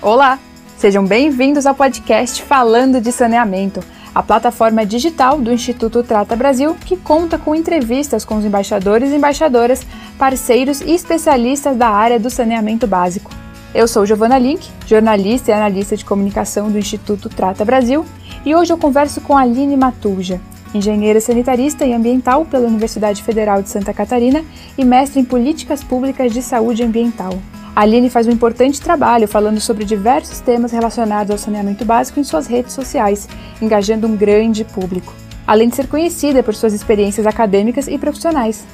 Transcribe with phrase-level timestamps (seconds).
[0.00, 0.38] Olá,
[0.76, 3.80] sejam bem-vindos ao podcast Falando de Saneamento,
[4.14, 9.16] a plataforma digital do Instituto Trata Brasil que conta com entrevistas com os embaixadores e
[9.16, 9.84] embaixadoras,
[10.16, 13.28] parceiros e especialistas da área do saneamento básico.
[13.74, 18.06] Eu sou Giovana Link, jornalista e analista de comunicação do Instituto Trata Brasil,
[18.46, 20.40] e hoje eu converso com Aline Matuja,
[20.72, 24.44] engenheira sanitarista e ambiental pela Universidade Federal de Santa Catarina
[24.76, 27.32] e mestre em políticas públicas de saúde ambiental.
[27.78, 32.24] A Aline faz um importante trabalho falando sobre diversos temas relacionados ao saneamento básico em
[32.24, 33.28] suas redes sociais,
[33.62, 35.14] engajando um grande público,
[35.46, 38.66] além de ser conhecida por suas experiências acadêmicas e profissionais.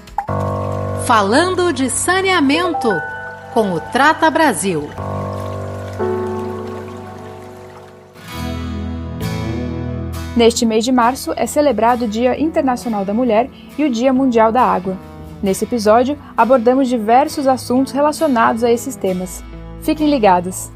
[1.07, 2.89] Falando de saneamento
[3.53, 4.89] com o Trata Brasil.
[10.35, 14.51] Neste mês de março é celebrado o Dia Internacional da Mulher e o Dia Mundial
[14.51, 14.97] da Água.
[15.45, 19.45] Nesse episódio, abordamos diversos assuntos relacionados a esses temas.
[19.83, 20.71] Fiquem ligados!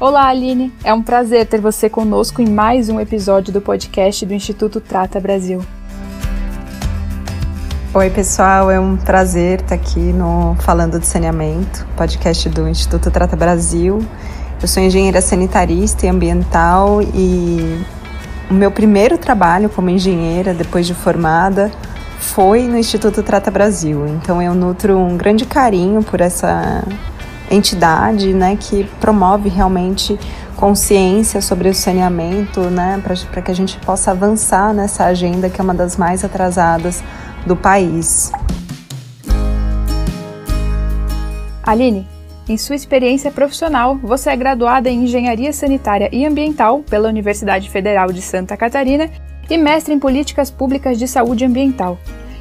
[0.00, 0.72] Olá, Aline!
[0.82, 5.20] É um prazer ter você conosco em mais um episódio do podcast do Instituto Trata
[5.20, 5.60] Brasil.
[7.92, 13.36] Oi, pessoal, é um prazer estar aqui no Falando de Saneamento, podcast do Instituto Trata
[13.36, 13.98] Brasil.
[14.62, 17.84] Eu sou engenheira sanitarista e ambiental e
[18.50, 21.70] o meu primeiro trabalho como engenheira, depois de formada,
[22.28, 24.06] foi no Instituto Trata Brasil.
[24.06, 26.84] Então eu nutro um grande carinho por essa
[27.50, 30.18] entidade, né, que promove realmente
[30.54, 35.64] consciência sobre o saneamento, né, para que a gente possa avançar nessa agenda que é
[35.64, 37.02] uma das mais atrasadas
[37.46, 38.30] do país.
[41.62, 42.06] Aline,
[42.48, 48.12] em sua experiência profissional, você é graduada em Engenharia Sanitária e Ambiental pela Universidade Federal
[48.12, 49.10] de Santa Catarina
[49.50, 51.98] e mestre em Políticas Públicas de Saúde Ambiental.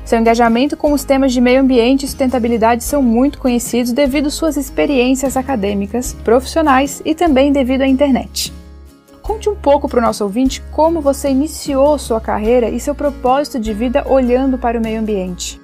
[0.08, 4.56] Seu engajamento com os temas de meio ambiente e sustentabilidade são muito conhecidos devido suas
[4.56, 8.54] experiências acadêmicas, profissionais e também devido à internet.
[9.22, 13.60] Conte um pouco para o nosso ouvinte como você iniciou sua carreira e seu propósito
[13.60, 15.60] de vida olhando para o meio ambiente.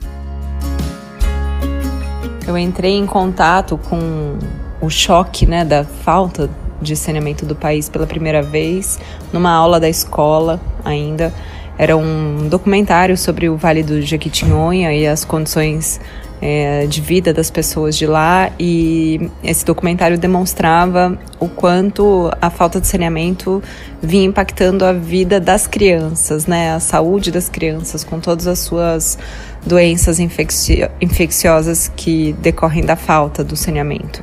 [2.46, 4.38] Eu entrei em contato com
[4.82, 6.50] o choque né, da falta
[6.82, 9.00] de saneamento do país pela primeira vez
[9.32, 11.34] numa aula da escola ainda.
[11.78, 16.00] Era um documentário sobre o Vale do Jequitinhonha e as condições
[16.46, 22.82] é, de vida das pessoas de lá e esse documentário demonstrava o quanto a falta
[22.82, 23.64] de saneamento
[24.02, 29.18] vinha impactando a vida das crianças, né, a saúde das crianças com todas as suas
[29.66, 34.22] doenças infecci infecciosas que decorrem da falta do saneamento.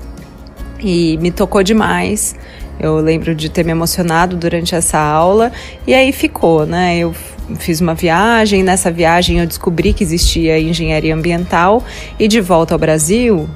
[0.78, 2.34] E me tocou demais.
[2.78, 5.52] Eu lembro de ter me emocionado durante essa aula
[5.86, 6.98] e aí ficou, né?
[6.98, 7.14] Eu
[7.58, 11.84] fiz uma viagem, nessa viagem eu descobri que existia engenharia ambiental
[12.18, 13.48] e de volta ao Brasil,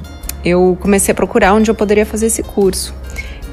[0.44, 2.94] eu comecei a procurar onde eu poderia fazer esse curso.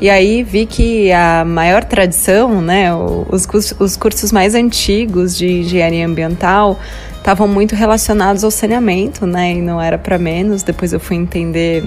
[0.01, 3.47] E aí vi que a maior tradição, né, os,
[3.79, 6.79] os cursos mais antigos de engenharia ambiental
[7.17, 9.53] estavam muito relacionados ao saneamento, né?
[9.53, 10.63] E não era para menos.
[10.63, 11.83] Depois eu fui entender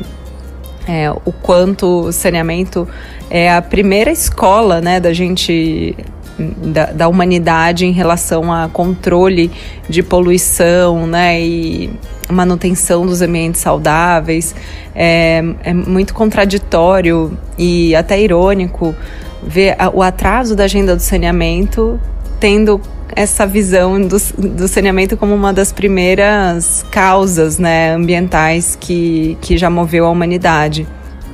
[0.87, 2.87] é, o quanto o saneamento
[3.29, 5.97] é a primeira escola, né, da gente
[6.39, 9.51] da, da, humanidade em relação a controle
[9.89, 11.91] de poluição, né, e
[12.31, 14.55] manutenção dos ambientes saudáveis.
[14.95, 18.95] É, é muito contraditório e até irônico
[19.43, 22.01] ver a, o atraso da agenda do saneamento
[22.41, 22.81] tendo
[23.15, 29.71] essa visão do, do saneamento como uma das primeiras causas né, ambientais que, que já
[29.71, 30.87] moveu a humanidade.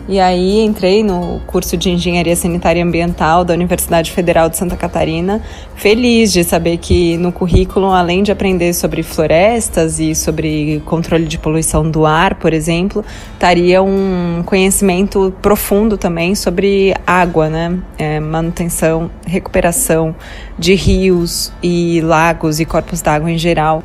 [0.08, 4.76] E aí entrei no curso de Engenharia Sanitária e Ambiental da Universidade Federal de Santa
[4.76, 5.40] Catarina,
[5.76, 11.38] feliz de saber que no currículo, além de aprender sobre florestas e sobre controle de
[11.38, 17.78] poluição do ar, por exemplo, estaria um conhecimento profundo também sobre água, né?
[17.96, 20.14] É, manutenção, recuperação
[20.58, 23.82] de rios e lagos e corpos d'água em geral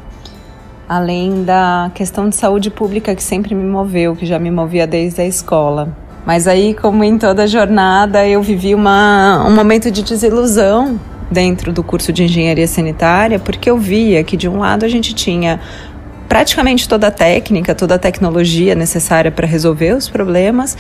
[0.88, 5.22] além da questão de saúde pública que sempre me moveu, que já me movia desde
[5.22, 6.05] a escola.
[6.26, 11.00] Mas aí, como em toda jornada, eu vivi uma, um momento de desilusão
[11.30, 15.14] dentro do curso de engenharia sanitária, porque eu via que de um lado a gente
[15.14, 15.60] tinha
[16.28, 20.76] praticamente toda a técnica, toda a tecnologia necessária para resolver os problemas,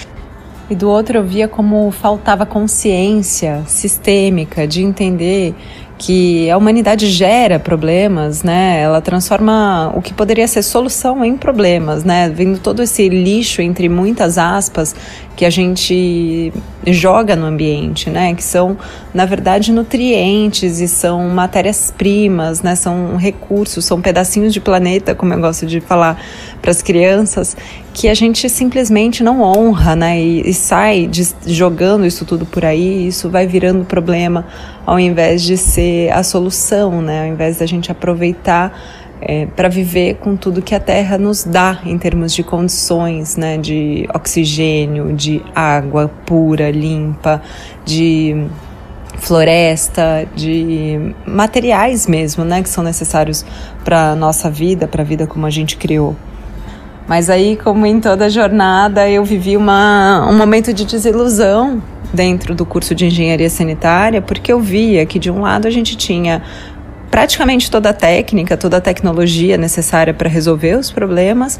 [0.68, 5.53] e do outro eu via como faltava consciência sistêmica de entender
[5.97, 8.81] que a humanidade gera problemas, né?
[8.81, 12.30] Ela transforma o que poderia ser solução em problemas, né?
[12.30, 14.95] Vendo todo esse lixo entre muitas aspas
[15.36, 16.54] que a gente
[16.88, 18.34] joga no ambiente, né?
[18.34, 18.78] Que são,
[19.14, 22.76] na verdade, nutrientes e são matérias-primas, né?
[22.76, 26.22] São recursos, são pedacinhos de planeta, como eu gosto de falar
[26.62, 27.58] para as crianças,
[27.94, 30.20] que a gente simplesmente não honra, né?
[30.22, 34.46] E, e sai de, jogando isso tudo por aí, isso vai virando problema
[34.86, 37.24] ao invés de ser a solução, né?
[37.24, 38.72] Ao invés da gente aproveitar
[39.22, 43.58] é, para viver com tudo que a Terra nos dá em termos de condições, né,
[43.58, 47.42] de oxigênio, de água pura, limpa,
[47.84, 48.46] de
[49.18, 53.46] floresta, de materiais mesmo, né, que são necessários
[53.84, 56.16] para nossa vida, para a vida como a gente criou.
[57.08, 61.82] Mas aí, como em toda jornada, eu vivi uma, um momento de desilusão
[62.12, 65.96] dentro do curso de engenharia sanitária, porque eu via que de um lado a gente
[65.96, 66.42] tinha
[67.16, 71.58] praticamente toda a técnica, toda a tecnologia necessária para resolver os problemas.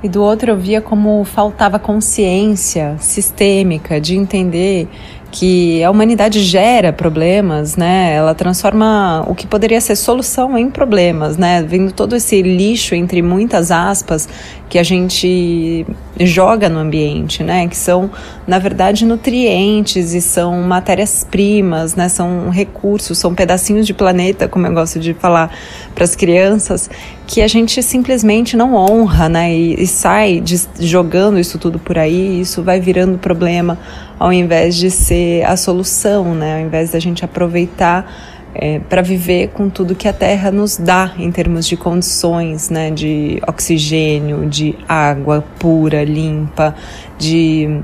[0.00, 4.88] E do outro eu via como faltava consciência sistêmica de entender
[5.32, 8.14] que a humanidade gera problemas, né?
[8.14, 11.64] Ela transforma o que poderia ser solução em problemas, né?
[11.64, 14.28] Vendo todo esse lixo entre muitas aspas
[14.68, 15.86] que a gente
[16.18, 17.68] joga no ambiente, né?
[17.68, 18.10] Que são,
[18.46, 22.08] na verdade, nutrientes e são matérias-primas, né?
[22.08, 25.50] São recursos, são pedacinhos de planeta, como eu gosto de falar
[25.94, 26.90] para as crianças,
[27.26, 29.54] que a gente simplesmente não honra, né?
[29.54, 33.78] E, e sai de, jogando isso tudo por aí, isso vai virando problema
[34.18, 36.56] ao invés de ser a solução, né?
[36.56, 41.12] Ao invés da gente aproveitar é, para viver com tudo que a Terra nos dá
[41.18, 42.90] em termos de condições, né?
[42.90, 46.74] De oxigênio, de água pura, limpa,
[47.18, 47.80] de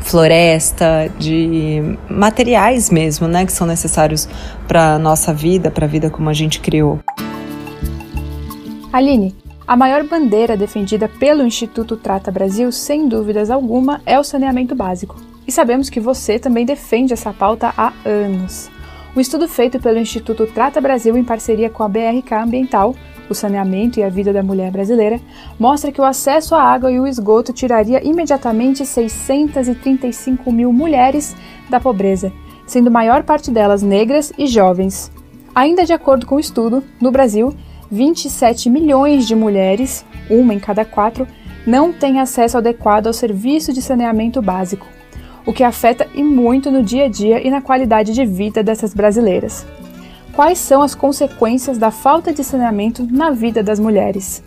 [0.00, 3.44] floresta, de materiais mesmo, né?
[3.44, 4.28] Que são necessários
[4.68, 7.00] para nossa vida, para a vida como a gente criou.
[8.92, 9.34] Aline,
[9.66, 15.16] a maior bandeira defendida pelo Instituto Trata Brasil, sem dúvidas alguma, é o saneamento básico.
[15.46, 18.70] E sabemos que você também defende essa pauta há anos.
[19.16, 22.94] Um estudo feito pelo Instituto Trata Brasil em parceria com a BRK Ambiental,
[23.30, 25.18] o saneamento e a vida da mulher brasileira,
[25.58, 31.34] mostra que o acesso à água e o esgoto tiraria imediatamente 635 mil mulheres
[31.70, 32.30] da pobreza,
[32.66, 35.10] sendo maior parte delas negras e jovens.
[35.54, 37.54] Ainda de acordo com o estudo, no Brasil,
[37.90, 41.26] 27 milhões de mulheres, uma em cada quatro,
[41.66, 44.86] não têm acesso adequado ao serviço de saneamento básico
[45.46, 48.92] o que afeta e muito no dia a dia e na qualidade de vida dessas
[48.92, 49.64] brasileiras.
[50.32, 54.42] Quais são as consequências da falta de saneamento na vida das mulheres?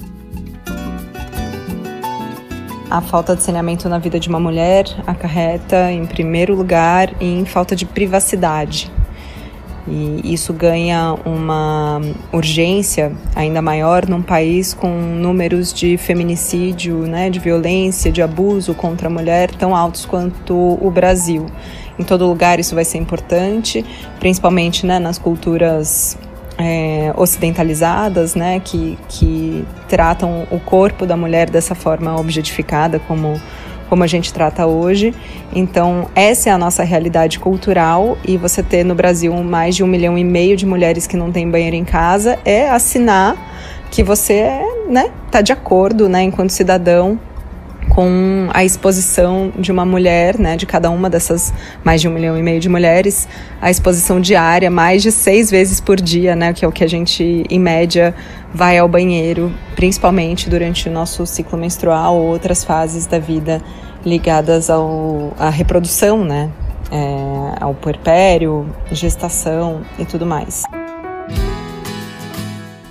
[2.92, 7.76] A falta de saneamento na vida de uma mulher acarreta, em primeiro lugar, em falta
[7.76, 8.92] de privacidade.
[9.90, 12.00] E isso ganha uma
[12.32, 19.08] urgência ainda maior num país com números de feminicídio, né, de violência, de abuso contra
[19.08, 21.48] a mulher tão altos quanto o Brasil.
[21.98, 23.84] Em todo lugar isso vai ser importante,
[24.20, 26.18] principalmente né, nas culturas
[26.58, 33.42] é, ocidentalizadas, né, que, que tratam o corpo da mulher dessa forma objetificada como
[33.90, 35.14] como a gente trata hoje.
[35.54, 39.88] Então, essa é a nossa realidade cultural e você ter no Brasil mais de um
[39.88, 43.36] milhão e meio de mulheres que não têm banheiro em casa é assinar
[43.90, 47.20] que você é, né, tá de acordo, né, enquanto cidadão
[48.00, 51.54] com a exposição de uma mulher, né, de cada uma dessas
[51.84, 53.28] mais de um milhão e meio de mulheres,
[53.62, 56.88] a exposição diária, mais de seis vezes por dia, né, que é o que a
[56.88, 58.16] gente, em média,
[58.54, 63.62] vai ao banheiro, principalmente durante o nosso ciclo menstrual ou outras fases da vida
[64.06, 66.50] ligadas ao, à reprodução, né,
[66.90, 70.64] é, ao puerpério, gestação e tudo mais.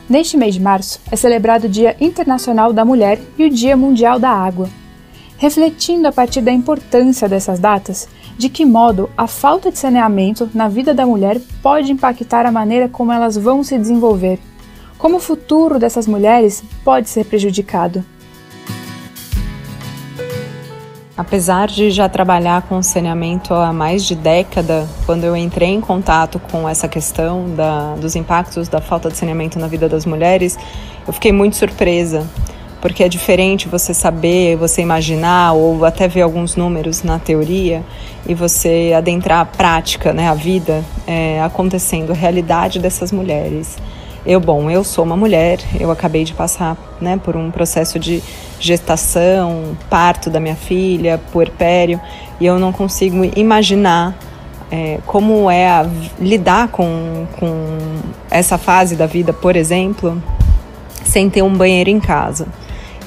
[0.06, 4.18] Neste mês de março é celebrado o Dia Internacional da Mulher e o Dia Mundial
[4.18, 4.68] da Água
[5.38, 10.68] refletindo a partir da importância dessas datas, de que modo a falta de saneamento na
[10.68, 14.38] vida da mulher pode impactar a maneira como elas vão se desenvolver,
[14.98, 18.04] como o futuro dessas mulheres pode ser prejudicado.
[21.16, 26.40] Apesar de já trabalhar com saneamento há mais de década, quando eu entrei em contato
[26.50, 30.56] com essa questão da, dos impactos da falta de saneamento na vida das mulheres,
[31.06, 32.24] eu fiquei muito surpresa
[32.80, 37.82] porque é diferente você saber, você imaginar ou até ver alguns números na teoria
[38.26, 43.76] e você adentrar a prática, né, a vida é, acontecendo, a realidade dessas mulheres.
[44.26, 48.22] Eu, bom, eu sou uma mulher, eu acabei de passar né, por um processo de
[48.60, 52.00] gestação, parto da minha filha, puerpério,
[52.40, 54.16] e eu não consigo imaginar
[54.70, 55.86] é, como é a,
[56.20, 57.78] lidar com, com
[58.30, 60.22] essa fase da vida, por exemplo,
[61.04, 62.46] sem ter um banheiro em casa.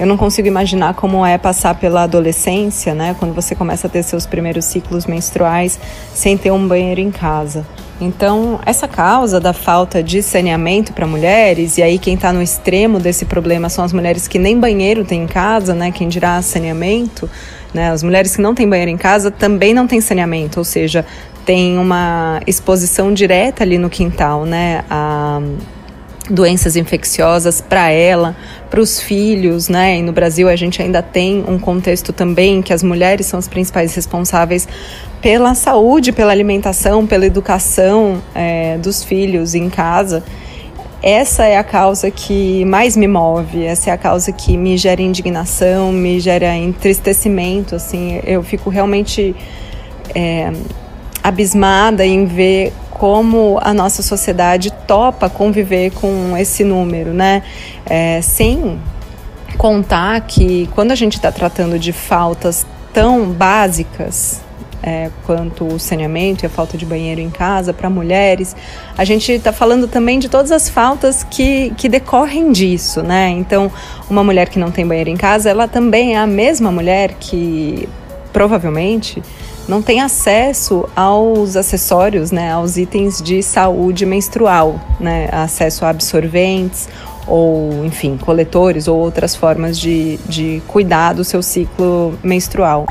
[0.02, 4.02] Eu não consigo imaginar como é passar pela adolescência, né, quando você começa a ter
[4.02, 5.78] seus primeiros ciclos menstruais
[6.12, 7.64] sem ter um banheiro em casa.
[8.00, 12.98] Então, essa causa da falta de saneamento para mulheres, e aí quem está no extremo
[12.98, 15.92] desse problema são as mulheres que nem banheiro têm em casa, né?
[15.92, 17.30] Quem dirá saneamento,
[17.72, 17.92] né?
[17.92, 21.06] As mulheres que não têm banheiro em casa também não têm saneamento, ou seja,
[21.46, 24.82] tem uma exposição direta ali no quintal, né?
[24.90, 25.40] A
[26.28, 28.36] doenças infecciosas para ela,
[28.72, 29.98] para os filhos, né?
[29.98, 33.46] E no Brasil a gente ainda tem um contexto também que as mulheres são as
[33.46, 34.66] principais responsáveis
[35.20, 40.24] pela saúde, pela alimentação, pela educação é, dos filhos em casa.
[41.02, 45.02] Essa é a causa que mais me move, essa é a causa que me gera
[45.02, 49.36] indignação, me gera entristecimento, assim, eu fico realmente
[50.14, 50.50] é,
[51.22, 52.72] abismada em ver
[53.02, 57.42] como a nossa sociedade topa conviver com esse número, né?
[57.84, 58.78] É, sem
[59.58, 64.40] contar que quando a gente está tratando de faltas tão básicas
[64.80, 68.54] é, quanto o saneamento e a falta de banheiro em casa para mulheres,
[68.96, 73.30] a gente está falando também de todas as faltas que, que decorrem disso, né?
[73.30, 73.68] Então,
[74.08, 77.88] uma mulher que não tem banheiro em casa, ela também é a mesma mulher que
[78.32, 79.20] provavelmente
[79.68, 86.88] não tem acesso aos acessórios, né, aos itens de saúde menstrual, né, acesso a absorventes
[87.26, 92.86] ou, enfim, coletores ou outras formas de, de cuidar do seu ciclo menstrual.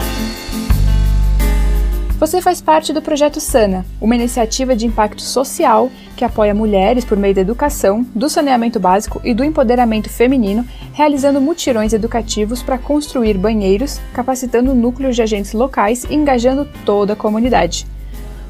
[2.22, 7.18] Você faz parte do Projeto Sana, uma iniciativa de impacto social que apoia mulheres por
[7.18, 10.64] meio da educação, do saneamento básico e do empoderamento feminino,
[10.94, 17.16] realizando mutirões educativos para construir banheiros, capacitando núcleos de agentes locais e engajando toda a
[17.16, 17.88] comunidade.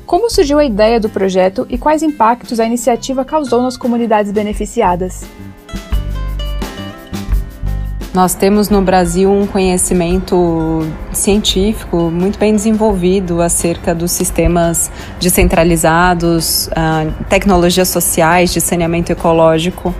[0.05, 5.23] Como surgiu a ideia do projeto e quais impactos a iniciativa causou nas comunidades beneficiadas?
[8.13, 17.23] Nós temos no Brasil um conhecimento científico muito bem desenvolvido acerca dos sistemas descentralizados, uh,
[17.29, 19.95] tecnologias sociais de saneamento ecológico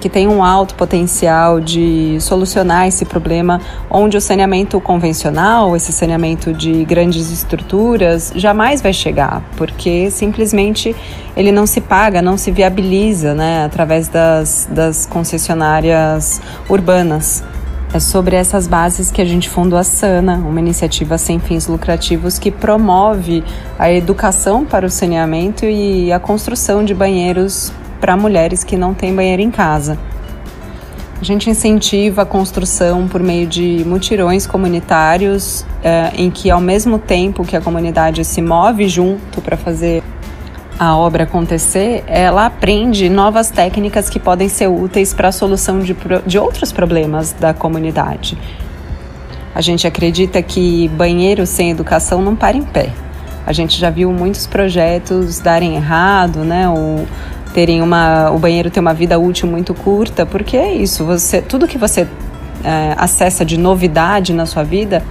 [0.00, 6.52] que tem um alto potencial de solucionar esse problema, onde o saneamento convencional, esse saneamento
[6.52, 10.96] de grandes estruturas, jamais vai chegar, porque simplesmente
[11.36, 17.44] ele não se paga, não se viabiliza né, através das, das concessionárias urbanas.
[17.92, 22.38] É sobre essas bases que a gente fundou a Sana, uma iniciativa sem fins lucrativos
[22.38, 23.42] que promove
[23.76, 29.14] a educação para o saneamento e a construção de banheiros para mulheres que não têm
[29.14, 29.98] banheiro em casa.
[31.20, 36.98] A gente incentiva a construção por meio de mutirões comunitários, eh, em que, ao mesmo
[36.98, 40.02] tempo que a comunidade se move junto para fazer
[40.78, 45.94] a obra acontecer, ela aprende novas técnicas que podem ser úteis para a solução de,
[46.26, 48.38] de outros problemas da comunidade.
[49.54, 52.94] A gente acredita que banheiro sem educação não para em pé.
[53.46, 56.66] A gente já viu muitos projetos darem errado, né?
[56.66, 57.06] Ou
[57.52, 61.66] terem uma o banheiro ter uma vida útil muito curta, porque é isso, você tudo
[61.66, 62.06] que você
[62.64, 65.02] é, acessa de novidade na sua vida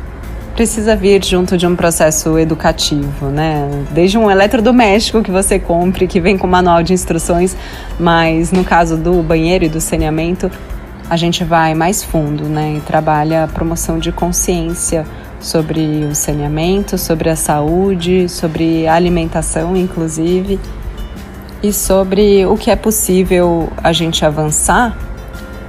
[0.55, 3.85] precisa vir junto de um processo educativo, né?
[3.91, 7.55] Desde um eletrodoméstico que você compre, que vem com manual de instruções,
[7.97, 10.51] mas no caso do banheiro e do saneamento,
[11.09, 12.75] a gente vai mais fundo, né?
[12.77, 15.05] E trabalha a promoção de consciência
[15.39, 20.59] sobre o saneamento, sobre a saúde, sobre a alimentação, inclusive
[21.61, 24.97] e sobre o que é possível a gente avançar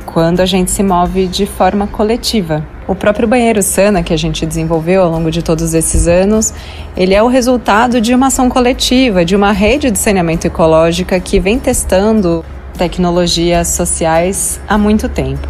[0.07, 2.65] quando a gente se move de forma coletiva.
[2.87, 6.53] O próprio banheiro Sana que a gente desenvolveu ao longo de todos esses anos,
[6.97, 11.39] ele é o resultado de uma ação coletiva, de uma rede de saneamento ecológica que
[11.39, 12.45] vem testando
[12.77, 15.49] tecnologias sociais há muito tempo.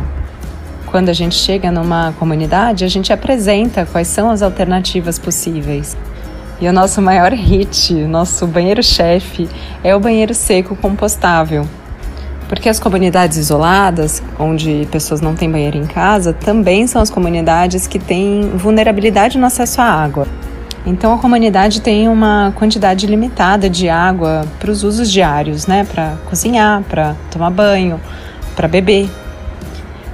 [0.87, 5.97] Quando a gente chega numa comunidade, a gente apresenta quais são as alternativas possíveis.
[6.61, 9.49] E o nosso maior hit, nosso banheiro-chefe,
[9.83, 11.67] é o banheiro seco compostável.
[12.51, 17.87] Porque as comunidades isoladas, onde pessoas não têm banheiro em casa, também são as comunidades
[17.87, 20.27] que têm vulnerabilidade no acesso à água.
[20.85, 25.85] Então a comunidade tem uma quantidade limitada de água para os usos diários, né?
[25.85, 27.99] Para cozinhar, para tomar banho,
[28.55, 29.09] para beber.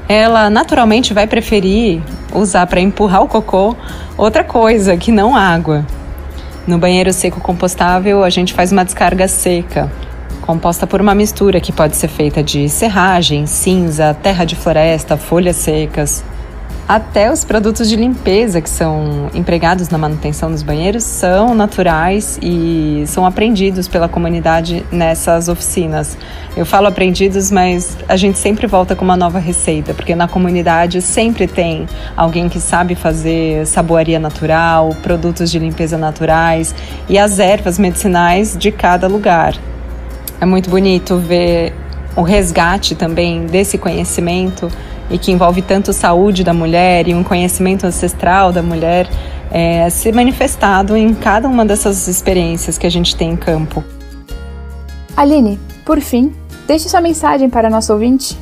[0.08, 3.74] Ela naturalmente vai preferir usar para empurrar o cocô
[4.16, 5.84] outra coisa que não água.
[6.66, 9.88] No banheiro seco compostável, a gente faz uma descarga seca,
[10.40, 15.54] composta por uma mistura que pode ser feita de serragem, cinza, terra de floresta, folhas
[15.54, 16.24] secas.
[16.88, 23.02] Até os produtos de limpeza que são empregados na manutenção dos banheiros são naturais e
[23.08, 26.16] são aprendidos pela comunidade nessas oficinas.
[26.56, 31.02] Eu falo aprendidos, mas a gente sempre volta com uma nova receita, porque na comunidade
[31.02, 36.72] sempre tem alguém que sabe fazer saboaria natural, produtos de limpeza naturais
[37.08, 39.56] e as ervas medicinais de cada lugar.
[40.40, 41.74] É muito bonito ver
[42.14, 44.70] o resgate também desse conhecimento
[45.10, 49.08] e que envolve tanto saúde da mulher e um conhecimento ancestral da mulher
[49.50, 53.82] é, se manifestado em cada uma dessas experiências que a gente tem em campo.
[55.16, 56.32] Aline, por fim,
[56.66, 58.36] deixe sua mensagem para nosso ouvinte.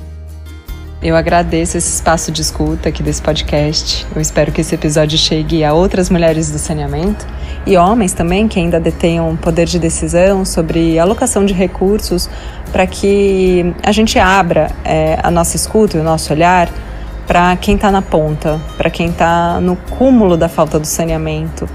[1.03, 4.07] Eu agradeço esse espaço de escuta aqui desse podcast.
[4.15, 7.27] Eu espero que esse episódio chegue a outras mulheres do saneamento
[7.67, 12.29] e homens também que ainda detenham poder de decisão sobre alocação de recursos
[12.71, 16.69] para que a gente abra é, a nossa escuta e o nosso olhar
[17.27, 21.69] para quem está na ponta, para quem está no cúmulo da falta do saneamento.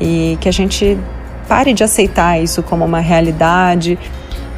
[0.00, 0.96] E que a gente
[1.48, 3.98] pare de aceitar isso como uma realidade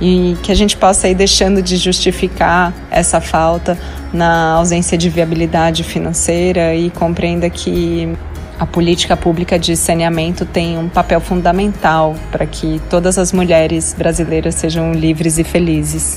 [0.00, 3.78] e que a gente possa ir deixando de justificar essa falta
[4.12, 8.12] na ausência de viabilidade financeira e compreenda que
[8.58, 14.54] a política pública de saneamento tem um papel fundamental para que todas as mulheres brasileiras
[14.54, 16.16] sejam livres e felizes.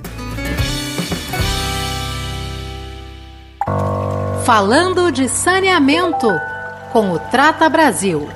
[4.44, 6.28] Falando de saneamento
[6.92, 8.28] com o Trata Brasil.